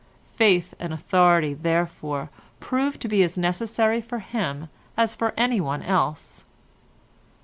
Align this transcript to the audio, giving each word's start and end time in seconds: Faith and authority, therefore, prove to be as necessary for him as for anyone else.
Faith 0.33 0.73
and 0.79 0.91
authority, 0.91 1.53
therefore, 1.53 2.31
prove 2.59 2.97
to 2.97 3.07
be 3.07 3.21
as 3.21 3.37
necessary 3.37 4.01
for 4.01 4.17
him 4.17 4.67
as 4.97 5.15
for 5.15 5.31
anyone 5.37 5.83
else. 5.83 6.43